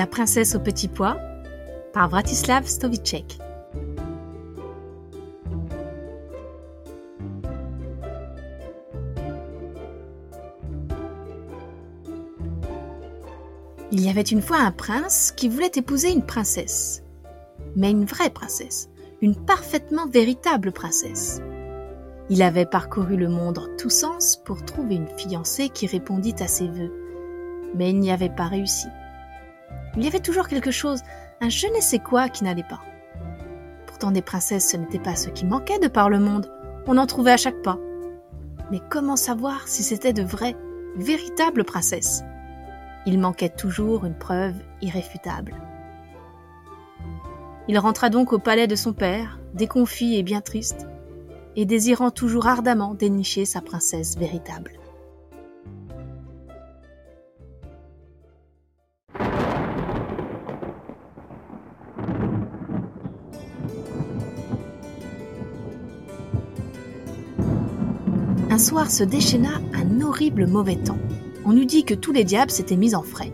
La 0.00 0.06
princesse 0.06 0.54
au 0.54 0.60
petit 0.60 0.88
pois 0.88 1.18
par 1.92 2.08
Vratislav 2.08 2.66
Stovicek. 2.66 3.36
Il 13.92 14.00
y 14.00 14.08
avait 14.08 14.22
une 14.22 14.40
fois 14.40 14.60
un 14.60 14.72
prince 14.72 15.34
qui 15.36 15.50
voulait 15.50 15.70
épouser 15.76 16.10
une 16.10 16.24
princesse. 16.24 17.02
Mais 17.76 17.90
une 17.90 18.06
vraie 18.06 18.30
princesse, 18.30 18.88
une 19.20 19.36
parfaitement 19.36 20.06
véritable 20.06 20.72
princesse. 20.72 21.42
Il 22.30 22.40
avait 22.40 22.64
parcouru 22.64 23.18
le 23.18 23.28
monde 23.28 23.58
en 23.58 23.76
tous 23.76 23.90
sens 23.90 24.40
pour 24.46 24.64
trouver 24.64 24.94
une 24.94 25.18
fiancée 25.18 25.68
qui 25.68 25.86
répondit 25.86 26.36
à 26.40 26.46
ses 26.46 26.68
vœux, 26.68 26.90
mais 27.74 27.90
il 27.90 28.00
n'y 28.00 28.10
avait 28.10 28.34
pas 28.34 28.46
réussi. 28.46 28.86
Il 29.96 30.04
y 30.04 30.06
avait 30.06 30.20
toujours 30.20 30.48
quelque 30.48 30.70
chose, 30.70 31.00
un 31.40 31.48
je 31.48 31.66
ne 31.66 31.80
sais 31.80 31.98
quoi 31.98 32.28
qui 32.28 32.44
n'allait 32.44 32.62
pas. 32.62 32.80
Pourtant 33.86 34.10
des 34.10 34.22
princesses 34.22 34.70
ce 34.70 34.76
n'était 34.76 34.98
pas 34.98 35.16
ce 35.16 35.30
qui 35.30 35.44
manquait 35.44 35.78
de 35.78 35.88
par 35.88 36.08
le 36.08 36.20
monde, 36.20 36.50
on 36.86 36.96
en 36.96 37.06
trouvait 37.06 37.32
à 37.32 37.36
chaque 37.36 37.62
pas. 37.62 37.78
Mais 38.70 38.80
comment 38.88 39.16
savoir 39.16 39.66
si 39.66 39.82
c'était 39.82 40.12
de 40.12 40.22
vraies, 40.22 40.56
véritables 40.96 41.64
princesses? 41.64 42.22
Il 43.06 43.18
manquait 43.18 43.48
toujours 43.48 44.04
une 44.04 44.16
preuve 44.16 44.54
irréfutable. 44.80 45.54
Il 47.68 47.78
rentra 47.78 48.10
donc 48.10 48.32
au 48.32 48.38
palais 48.38 48.66
de 48.66 48.76
son 48.76 48.92
père, 48.92 49.38
déconfit 49.54 50.16
et 50.16 50.22
bien 50.22 50.40
triste, 50.40 50.86
et 51.56 51.64
désirant 51.64 52.10
toujours 52.10 52.46
ardemment 52.46 52.94
dénicher 52.94 53.44
sa 53.44 53.60
princesse 53.60 54.16
véritable. 54.16 54.72
Un 68.50 68.58
soir 68.58 68.90
se 68.90 69.04
déchaîna 69.04 69.60
un 69.74 70.00
horrible 70.00 70.48
mauvais 70.48 70.74
temps. 70.74 70.98
On 71.44 71.56
eût 71.56 71.66
dit 71.66 71.84
que 71.84 71.94
tous 71.94 72.10
les 72.10 72.24
diables 72.24 72.50
s'étaient 72.50 72.74
mis 72.74 72.96
en 72.96 73.02
frais. 73.04 73.32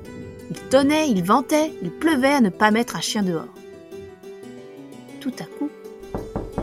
Il 0.51 0.57
tonnait, 0.69 1.09
il 1.09 1.25
ventait, 1.25 1.73
il 1.83 1.91
pleuvait 1.91 2.35
à 2.35 2.43
ne 2.43 2.51
pas 2.51 2.71
mettre 2.71 2.97
un 2.97 3.01
chien 3.01 3.23
dehors. 3.23 3.49
Tout 5.21 5.33
à 5.39 5.45
coup, 5.45 5.71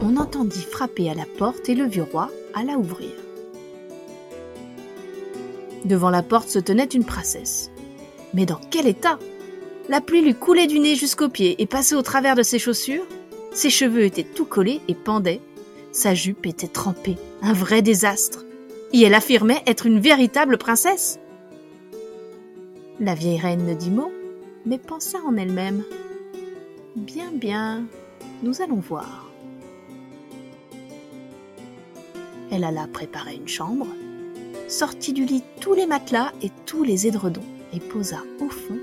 on 0.01 0.17
entendit 0.17 0.61
frapper 0.61 1.09
à 1.09 1.15
la 1.15 1.25
porte 1.25 1.67
et 1.67 1.73
le 1.73 1.85
vieux 1.85 2.03
roi 2.03 2.29
alla 2.53 2.77
ouvrir. 2.77 3.09
Devant 5.83 6.11
la 6.11 6.21
porte 6.21 6.47
se 6.47 6.59
tenait 6.59 6.85
une 6.85 7.05
princesse. 7.05 7.71
Mais 8.35 8.45
dans 8.45 8.61
quel 8.69 8.85
état? 8.85 9.17
La 9.89 9.99
pluie 9.99 10.21
lui 10.21 10.35
coulait 10.35 10.67
du 10.67 10.79
nez 10.79 10.95
jusqu'aux 10.95 11.27
pieds 11.27 11.55
et 11.59 11.65
passait 11.65 11.95
au 11.95 12.03
travers 12.03 12.35
de 12.35 12.43
ses 12.43 12.59
chaussures? 12.59 13.07
Ses 13.51 13.71
cheveux 13.71 14.03
étaient 14.03 14.23
tout 14.23 14.45
collés 14.45 14.79
et 14.87 14.93
pendaient. 14.93 15.41
Sa 15.93 16.15
jupe 16.15 16.47
était 16.47 16.67
trempée, 16.67 17.17
un 17.43 17.53
vrai 17.53 17.83
désastre. 17.83 18.43
Et 18.93 19.03
elle 19.03 19.13
affirmait 19.13 19.61
être 19.67 19.85
une 19.85 19.99
véritable 19.99 20.57
princesse. 20.57 21.19
La 22.99 23.13
vieille 23.13 23.39
reine 23.39 23.67
ne 23.67 23.75
dit 23.75 23.91
mot, 23.91 24.11
mais 24.65 24.79
pensa 24.79 25.19
en 25.23 25.37
elle-même. 25.37 25.83
Bien, 26.95 27.31
bien, 27.31 27.85
nous 28.41 28.63
allons 28.63 28.77
voir. 28.77 29.29
Elle 32.51 32.63
alla 32.63 32.87
préparer 32.87 33.35
une 33.35 33.47
chambre, 33.47 33.87
sortit 34.67 35.13
du 35.13 35.25
lit 35.25 35.43
tous 35.59 35.75
les 35.75 35.85
matelas 35.85 36.31
et 36.41 36.49
tous 36.65 36.83
les 36.83 37.05
édredons 37.05 37.45
et 37.71 37.79
posa 37.79 38.17
au 38.39 38.49
fond 38.49 38.79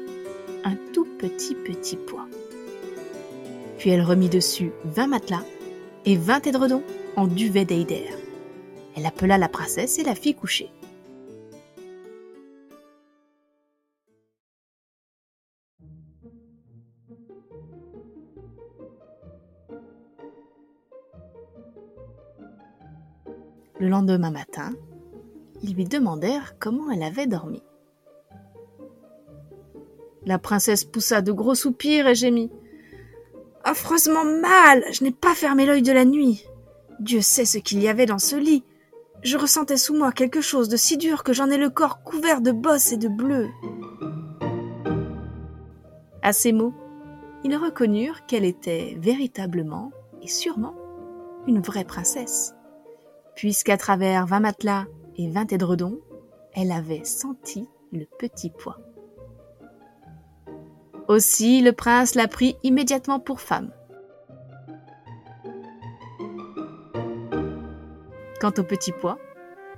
un 0.65 0.77
tout 0.93 1.09
petit 1.19 1.57
petit 1.57 1.97
poids. 1.97 2.29
Puis 3.79 3.91
elle 3.91 4.03
remit 4.03 4.29
dessus 4.29 4.71
vingt 4.85 5.09
matelas 5.09 5.45
et 6.05 6.17
vingt 6.17 6.47
édredons 6.47 6.83
en 7.17 7.27
duvet 7.27 7.65
d'Eider. 7.65 8.09
Elle 8.97 9.07
appela 9.07 9.39
la 9.39 9.49
princesse 9.49 9.99
et 9.99 10.05
la 10.05 10.15
fit 10.15 10.35
coucher. 10.35 10.71
Le 23.79 23.89
lendemain 23.89 24.31
matin, 24.31 24.75
ils 25.63 25.75
lui 25.75 25.85
demandèrent 25.85 26.57
comment 26.59 26.91
elle 26.91 27.03
avait 27.03 27.27
dormi. 27.27 27.63
La 30.27 30.39
princesse 30.39 30.85
poussa 30.85 31.23
de 31.23 31.33
gros 31.33 31.55
soupirs 31.55 32.07
et 32.07 32.15
gémit. 32.15 32.51
Affreusement 33.65 34.25
mal, 34.25 34.85
je 34.93 35.03
n'ai 35.03 35.13
pas 35.13 35.35
fermé 35.35 35.65
l'œil 35.65 35.81
de 35.81 35.93
la 35.93 36.05
nuit. 36.05 36.45
Dieu 37.01 37.21
sait 37.21 37.45
ce 37.45 37.59
qu'il 37.59 37.83
y 37.83 37.89
avait 37.89 38.07
dans 38.07 38.19
ce 38.19 38.37
lit. 38.37 38.65
Je 39.23 39.37
ressentais 39.37 39.77
sous 39.77 39.95
moi 39.95 40.13
quelque 40.13 40.41
chose 40.41 40.69
de 40.69 40.77
si 40.77 40.97
dur 40.97 41.25
que 41.25 41.33
j'en 41.33 41.51
ai 41.51 41.59
le 41.59 41.71
corps 41.71 42.03
couvert 42.03 42.41
de 42.41 42.53
bosses 42.53 42.93
et 42.93 42.97
de 42.97 43.09
bleus. 43.09 43.51
À 46.23 46.33
ces 46.33 46.53
mots, 46.53 46.75
ils 47.45 47.57
reconnurent 47.57 48.27
qu'elle 48.27 48.45
était 48.45 48.97
véritablement 49.01 49.91
et 50.23 50.29
sûrement 50.29 50.75
une 51.47 51.61
vraie 51.61 51.85
princesse 51.85 52.55
puisqu'à 53.41 53.79
travers 53.79 54.27
vingt 54.27 54.41
matelas 54.41 54.85
et 55.17 55.31
vingt 55.31 55.51
édredons, 55.51 55.99
elle 56.53 56.73
avait 56.73 57.05
senti 57.05 57.67
le 57.91 58.05
petit 58.19 58.51
poids. 58.51 58.79
Aussi 61.09 61.63
le 61.63 61.73
prince 61.73 62.15
la 62.15 62.29
prit 62.29 62.57
immédiatement 62.63 63.19
pour 63.19 63.41
femme. 63.41 63.73
Quant 68.41 68.53
au 68.57 68.63
petit 68.63 68.93
pois, 68.93 69.19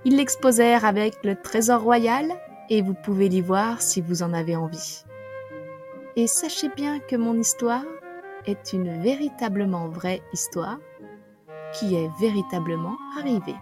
ils 0.05 0.17
l'exposèrent 0.17 0.85
avec 0.85 1.25
le 1.25 1.35
trésor 1.35 1.83
royal 1.83 2.33
et 2.71 2.81
vous 2.81 2.95
pouvez 2.95 3.29
l'y 3.29 3.41
voir 3.41 3.83
si 3.83 4.01
vous 4.01 4.23
en 4.23 4.33
avez 4.33 4.55
envie. 4.55 5.05
Et 6.15 6.29
sachez 6.29 6.69
bien 6.69 7.01
que 7.01 7.17
mon 7.17 7.39
histoire 7.39 7.85
est 8.47 8.73
une 8.73 9.03
véritablement 9.03 9.89
vraie 9.89 10.23
histoire 10.33 10.79
qui 11.75 11.97
est 11.97 12.11
véritablement 12.21 12.97
arrivé. 13.19 13.55